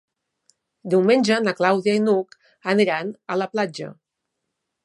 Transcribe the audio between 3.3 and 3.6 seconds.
a la